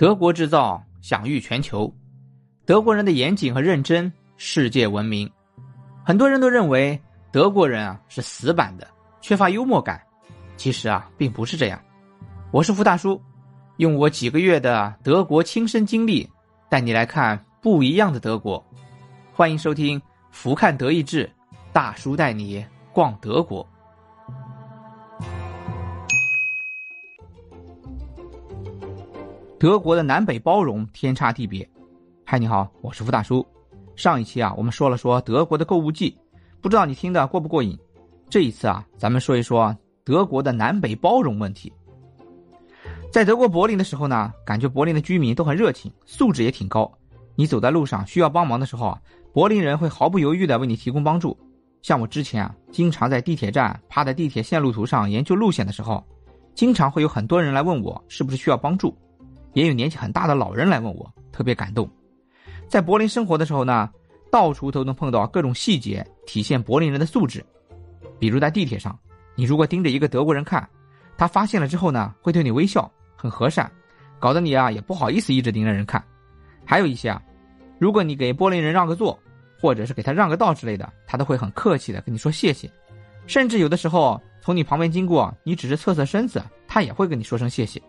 [0.00, 1.92] 德国制造享誉全球，
[2.64, 5.30] 德国人的严谨和认真世界闻名。
[6.02, 6.98] 很多人都认为
[7.30, 8.88] 德国人啊是死板的，
[9.20, 10.00] 缺乏幽默感。
[10.56, 11.78] 其实啊并不是这样。
[12.50, 13.20] 我是福大叔，
[13.76, 16.26] 用我几个月的德国亲身经历，
[16.70, 18.64] 带你来看不一样的德国。
[19.34, 21.26] 欢迎收听《福看德意志》，
[21.74, 23.68] 大叔带你逛德国。
[29.60, 31.68] 德国的南北包容天差地别。
[32.24, 33.46] 嗨，你好，我是付大叔。
[33.94, 36.16] 上一期啊，我们说了说德国的购物季，
[36.62, 37.78] 不知道你听的过不过瘾？
[38.30, 41.70] 这一次啊，咱们说一说德国的南北包容问题。
[43.12, 46.90] 在德国柏林的时候呢，感觉柏林的居民都很热情，素质也挺高。
[47.34, 48.98] 你走在路上需要帮忙的时候啊，
[49.34, 51.36] 柏林人会毫不犹豫的为你提供帮助。
[51.82, 56.02] 像我之前啊，经常在地铁站趴在地铁线路图上研究路线的时候，
[56.54, 58.96] 经常会有很多人来问我是不是需要帮助。
[59.52, 61.88] 也有年纪很大的老人来问我，特别感动。
[62.68, 63.90] 在柏林生活的时候呢，
[64.30, 67.44] 到处都能碰到各种细节，体现柏林人的素质。
[68.18, 68.96] 比如在地铁上，
[69.34, 70.68] 你如果盯着一个德国人看，
[71.16, 73.70] 他发现了之后呢，会对你微笑，很和善，
[74.18, 76.02] 搞得你啊也不好意思一直盯着人看。
[76.64, 77.20] 还有一些啊，
[77.78, 79.18] 如果你给柏林人让个座，
[79.60, 82.70] 或者是给他让个道之类的，他都会很客气的跟你说谢谢。
[83.26, 87.82] 甚至有的时候从你旁边经过，你只是侧侧身子，他也会跟你说声谢谢。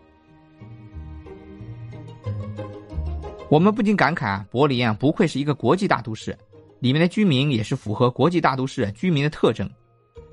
[3.52, 6.34] 我们不禁感慨啊，柏林啊不愧是一个国际大都市，
[6.80, 9.70] 里面的居民也是符合国际大都市居民的特征。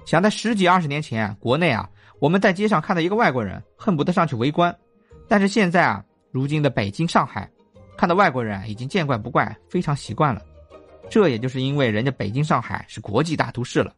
[0.06, 1.90] 想在十几二十年前，国内啊
[2.22, 4.72] 我们在街上看到一个外国人，恨不得上去围观；
[5.28, 7.52] 但是现在啊，如今的北京、上海，
[7.98, 10.42] 看到外国人已经见怪不怪，非常习惯了。
[11.10, 13.94] 这也就是因为人家北京、上海是国际大都市了。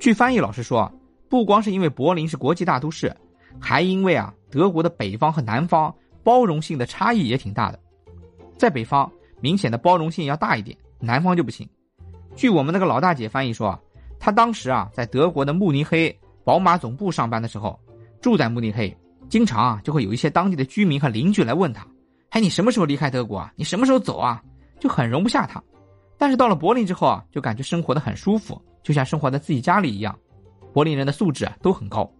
[0.00, 0.90] 据翻译老师说，
[1.28, 3.14] 不光是因为柏林是国际大都市。
[3.60, 7.78] 还因为啊，德国的北方和南方包容性的差异也挺大的，
[8.58, 11.68] 在北方明显的包容性要大一点，南方就不行。
[12.36, 13.80] 据我们那个老大姐翻译说啊，
[14.18, 16.14] 她当时啊在德国的慕尼黑
[16.44, 17.78] 宝马总部上班的时候，
[18.20, 18.94] 住在慕尼黑，
[19.28, 21.86] 经常啊就会有一些当地的居民和邻居来问她
[22.30, 23.52] ：“哎，你什么时候离开德国啊？
[23.56, 24.42] 你什么时候走啊？”
[24.80, 25.62] 就很容不下她。
[26.18, 30.16] 但是到了柏林之后啊，就感觉生活的很舒服，就像生活在自己家里一样。
[30.72, 32.10] 柏林人的素质啊都很高。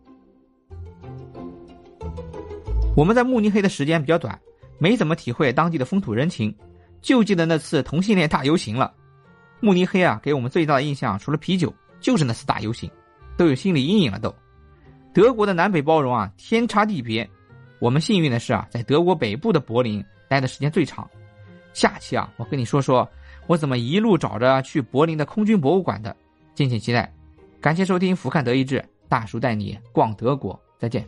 [2.96, 4.38] 我们在慕尼黑的时间比较短，
[4.78, 6.54] 没怎么体会当地的风土人情，
[7.02, 8.92] 就记得那次同性恋大游行了。
[9.60, 12.88] 慕尼黑啊，给我们最大的印象除了啤酒，就是那次大游行，
[13.36, 14.32] 都有心理阴影了都。
[15.12, 17.28] 德国的南北包容啊，天差地别。
[17.80, 21.08] 我们幸运的是啊，在德国北部的柏林待的时间最长。
[21.72, 23.08] 下期啊，我跟你说说
[23.48, 26.14] 我怎么一路找着去柏林的空军博物馆的，
[26.54, 27.12] 敬请期待。
[27.60, 28.78] 感谢收听《俯瞰德意志》，
[29.08, 31.04] 大叔带你逛德国，再见。